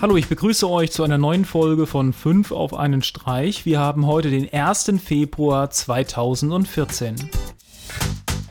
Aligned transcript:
Hallo, 0.00 0.16
ich 0.16 0.28
begrüße 0.28 0.70
euch 0.70 0.92
zu 0.92 1.02
einer 1.02 1.18
neuen 1.18 1.44
Folge 1.44 1.84
von 1.88 2.12
5 2.12 2.52
auf 2.52 2.72
einen 2.72 3.02
Streich. 3.02 3.66
Wir 3.66 3.80
haben 3.80 4.06
heute 4.06 4.30
den 4.30 4.48
1. 4.48 4.92
Februar 5.04 5.70
2014. 5.70 7.16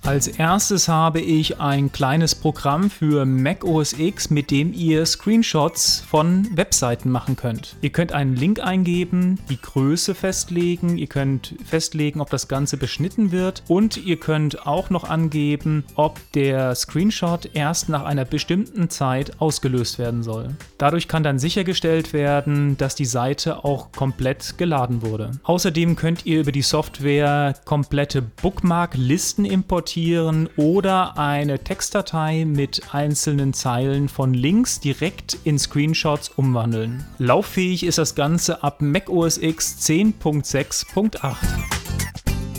Als 0.07 0.29
erstes 0.29 0.87
habe 0.87 1.19
ich 1.19 1.59
ein 1.59 1.91
kleines 1.91 2.33
Programm 2.33 2.89
für 2.89 3.25
Mac 3.25 3.65
OS 3.65 3.91
X, 3.91 4.29
mit 4.29 4.51
dem 4.51 4.71
ihr 4.71 5.05
Screenshots 5.05 5.99
von 5.99 6.47
Webseiten 6.55 7.09
machen 7.09 7.35
könnt. 7.35 7.75
Ihr 7.81 7.89
könnt 7.89 8.13
einen 8.13 8.37
Link 8.37 8.61
eingeben, 8.61 9.37
die 9.49 9.61
Größe 9.61 10.15
festlegen, 10.15 10.97
ihr 10.97 11.07
könnt 11.07 11.55
festlegen, 11.65 12.21
ob 12.21 12.29
das 12.29 12.47
Ganze 12.47 12.77
beschnitten 12.77 13.33
wird 13.33 13.63
und 13.67 13.97
ihr 13.97 14.15
könnt 14.15 14.65
auch 14.65 14.89
noch 14.89 15.03
angeben, 15.03 15.83
ob 15.95 16.21
der 16.31 16.73
Screenshot 16.73 17.49
erst 17.53 17.89
nach 17.89 18.05
einer 18.05 18.23
bestimmten 18.23 18.89
Zeit 18.89 19.41
ausgelöst 19.41 19.99
werden 19.99 20.23
soll. 20.23 20.55
Dadurch 20.77 21.09
kann 21.09 21.23
dann 21.23 21.37
sichergestellt 21.37 22.13
werden, 22.13 22.77
dass 22.77 22.95
die 22.95 23.03
Seite 23.03 23.65
auch 23.65 23.91
komplett 23.91 24.57
geladen 24.57 25.01
wurde. 25.01 25.31
Außerdem 25.43 25.97
könnt 25.97 26.25
ihr 26.25 26.39
über 26.39 26.53
die 26.53 26.61
Software 26.61 27.55
komplette 27.65 28.21
Bookmark-Listen 28.21 29.43
importieren 29.43 29.96
exportieren 29.97 30.47
oder 30.57 31.17
eine 31.17 31.59
Textdatei 31.59 32.45
mit 32.45 32.93
einzelnen 32.93 33.53
Zeilen 33.53 34.09
von 34.09 34.33
Links 34.33 34.79
direkt 34.79 35.37
in 35.43 35.57
Screenshots 35.57 36.29
umwandeln. 36.29 37.03
Lauffähig 37.17 37.83
ist 37.83 37.97
das 37.97 38.13
Ganze 38.13 38.63
ab 38.63 38.81
Mac 38.81 39.09
OS 39.09 39.39
X 39.39 39.77
10.6.8. 39.81 41.35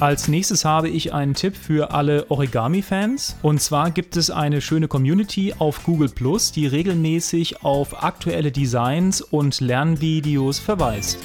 Als 0.00 0.28
nächstes 0.28 0.64
habe 0.64 0.88
ich 0.88 1.12
einen 1.12 1.34
Tipp 1.34 1.56
für 1.56 1.92
alle 1.92 2.28
Origami-Fans. 2.30 3.36
Und 3.42 3.60
zwar 3.60 3.90
gibt 3.90 4.16
es 4.16 4.30
eine 4.30 4.60
schöne 4.60 4.88
Community 4.88 5.54
auf 5.58 5.84
Google 5.84 6.08
Plus, 6.08 6.52
die 6.52 6.66
regelmäßig 6.66 7.62
auf 7.62 8.02
aktuelle 8.02 8.52
Designs 8.52 9.20
und 9.20 9.60
Lernvideos 9.60 10.58
verweist. 10.58 11.18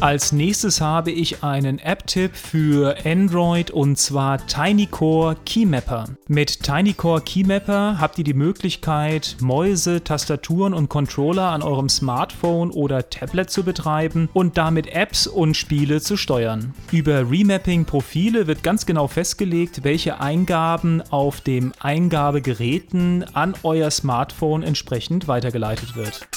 Als 0.00 0.32
nächstes 0.32 0.80
habe 0.80 1.10
ich 1.10 1.42
einen 1.42 1.78
App-Tipp 1.78 2.36
für 2.36 2.96
Android 3.06 3.70
und 3.70 3.96
zwar 3.96 4.46
TinyCore 4.46 5.36
Keymapper. 5.46 6.04
Mit 6.28 6.62
TinyCore 6.62 7.22
Keymapper 7.22 7.98
habt 7.98 8.18
ihr 8.18 8.24
die 8.24 8.34
Möglichkeit, 8.34 9.36
Mäuse, 9.40 10.04
Tastaturen 10.04 10.74
und 10.74 10.90
Controller 10.90 11.48
an 11.50 11.62
eurem 11.62 11.88
Smartphone 11.88 12.70
oder 12.70 13.08
Tablet 13.08 13.50
zu 13.50 13.62
betreiben 13.62 14.28
und 14.34 14.58
damit 14.58 14.88
Apps 14.88 15.26
und 15.26 15.56
Spiele 15.56 16.00
zu 16.02 16.18
steuern. 16.18 16.74
Über 16.92 17.30
Remapping-Profile 17.30 18.46
wird 18.46 18.62
ganz 18.62 18.84
genau 18.84 19.06
festgelegt, 19.06 19.84
welche 19.84 20.20
Eingaben 20.20 21.02
auf 21.10 21.40
dem 21.40 21.72
Eingabegeräten 21.80 23.24
an 23.34 23.54
euer 23.62 23.90
Smartphone 23.90 24.62
entsprechend 24.62 25.28
weitergeleitet 25.28 25.96
wird. 25.96 26.28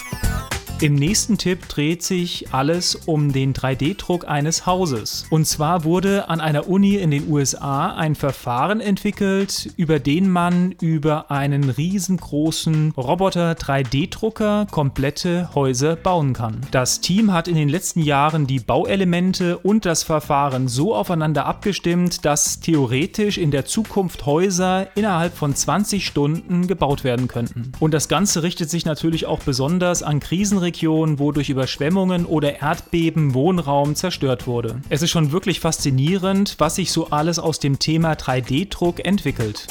Im 0.79 0.93
nächsten 0.93 1.39
Tipp 1.39 1.67
dreht 1.69 2.03
sich 2.03 2.53
alles 2.53 2.93
um 2.93 3.33
den 3.33 3.53
3D-Druck 3.53 4.27
eines 4.27 4.67
Hauses. 4.67 5.25
Und 5.31 5.47
zwar 5.47 5.83
wurde 5.83 6.29
an 6.29 6.39
einer 6.39 6.69
Uni 6.69 6.97
in 6.97 7.09
den 7.09 7.31
USA 7.31 7.95
ein 7.95 8.13
Verfahren 8.13 8.79
entwickelt, 8.79 9.71
über 9.75 9.97
den 9.97 10.29
man 10.29 10.73
über 10.73 11.31
einen 11.31 11.71
riesengroßen 11.71 12.91
Roboter 12.95 13.53
3D-Drucker 13.53 14.67
komplette 14.69 15.49
Häuser 15.55 15.95
bauen 15.95 16.33
kann. 16.33 16.61
Das 16.69 17.01
Team 17.01 17.33
hat 17.33 17.47
in 17.47 17.55
den 17.55 17.69
letzten 17.69 18.03
Jahren 18.03 18.45
die 18.45 18.59
Bauelemente 18.59 19.57
und 19.57 19.83
das 19.83 20.03
Verfahren 20.03 20.67
so 20.67 20.93
aufeinander 20.93 21.47
abgestimmt, 21.47 22.23
dass 22.23 22.59
theoretisch 22.59 23.39
in 23.39 23.49
der 23.49 23.65
Zukunft 23.65 24.27
Häuser 24.27 24.95
innerhalb 24.95 25.35
von 25.35 25.55
20 25.55 26.05
Stunden 26.05 26.67
gebaut 26.67 27.03
werden 27.03 27.27
könnten. 27.27 27.71
Und 27.79 27.95
das 27.95 28.09
Ganze 28.09 28.43
richtet 28.43 28.69
sich 28.69 28.85
natürlich 28.85 29.25
auch 29.25 29.39
besonders 29.39 30.03
an 30.03 30.19
Krisenregionen 30.19 30.66
Regionen, 30.67 31.17
wo 31.17 31.31
durch 31.31 31.49
Überschwemmungen 31.49 32.25
oder 32.25 32.61
Erdbeben 32.61 33.33
Wohnraum 33.33 33.95
zerstört 33.95 34.47
wurde. 34.47 34.81
Es 34.89 35.01
ist 35.01 35.11
schon 35.11 35.31
wirklich 35.31 35.61
faszinierend, 35.61 36.55
was 36.57 36.75
sich 36.75 36.91
so 36.91 37.07
alles 37.07 37.39
aus 37.39 37.59
dem 37.59 37.79
Thema 37.79 38.13
3D-Druck 38.13 39.05
entwickelt. 39.05 39.67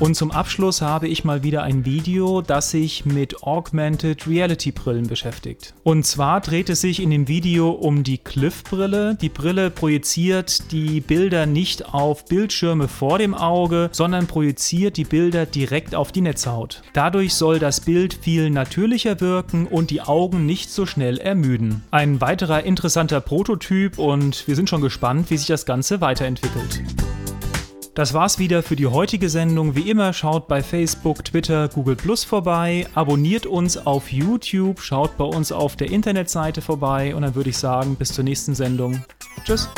Und 0.00 0.14
zum 0.14 0.30
Abschluss 0.30 0.82
habe 0.82 1.06
ich 1.06 1.24
mal 1.24 1.42
wieder 1.42 1.62
ein 1.62 1.84
Video, 1.84 2.42
das 2.42 2.70
sich 2.70 3.04
mit 3.04 3.42
Augmented 3.44 4.26
Reality 4.26 4.72
Brillen 4.72 5.06
beschäftigt. 5.06 5.74
Und 5.84 6.04
zwar 6.04 6.40
dreht 6.40 6.70
es 6.70 6.80
sich 6.80 7.00
in 7.00 7.10
dem 7.10 7.28
Video 7.28 7.70
um 7.70 8.02
die 8.02 8.18
Cliff-Brille. 8.18 9.16
Die 9.20 9.28
Brille 9.28 9.70
projiziert 9.70 10.72
die 10.72 11.00
Bilder 11.00 11.46
nicht 11.46 11.94
auf 11.94 12.24
Bildschirme 12.24 12.88
vor 12.88 13.18
dem 13.18 13.34
Auge, 13.34 13.90
sondern 13.92 14.26
projiziert 14.26 14.96
die 14.96 15.04
Bilder 15.04 15.46
direkt 15.46 15.94
auf 15.94 16.10
die 16.10 16.20
Netzhaut. 16.20 16.82
Dadurch 16.92 17.34
soll 17.34 17.58
das 17.58 17.80
Bild 17.80 18.14
viel 18.14 18.50
natürlicher 18.50 19.20
wirken 19.20 19.66
und 19.66 19.90
die 19.90 20.00
Augen 20.00 20.46
nicht 20.46 20.70
so 20.70 20.86
schnell 20.86 21.18
ermüden. 21.18 21.84
Ein 21.90 22.20
weiterer 22.20 22.64
interessanter 22.64 23.20
Prototyp 23.20 23.98
und 23.98 24.46
wir 24.48 24.56
sind 24.56 24.68
schon 24.68 24.80
gespannt, 24.80 25.30
wie 25.30 25.36
sich 25.36 25.46
das 25.46 25.66
Ganze 25.66 26.00
weiterentwickelt. 26.00 26.82
Das 27.94 28.14
war's 28.14 28.38
wieder 28.38 28.62
für 28.62 28.74
die 28.74 28.86
heutige 28.86 29.28
Sendung. 29.28 29.76
Wie 29.76 29.90
immer, 29.90 30.14
schaut 30.14 30.48
bei 30.48 30.62
Facebook, 30.62 31.22
Twitter, 31.26 31.68
Google 31.68 31.94
Plus 31.94 32.24
vorbei, 32.24 32.86
abonniert 32.94 33.44
uns 33.44 33.76
auf 33.76 34.10
YouTube, 34.10 34.80
schaut 34.80 35.18
bei 35.18 35.24
uns 35.24 35.52
auf 35.52 35.76
der 35.76 35.90
Internetseite 35.90 36.62
vorbei 36.62 37.14
und 37.14 37.20
dann 37.20 37.34
würde 37.34 37.50
ich 37.50 37.58
sagen, 37.58 37.96
bis 37.96 38.14
zur 38.14 38.24
nächsten 38.24 38.54
Sendung. 38.54 39.04
Tschüss. 39.44 39.68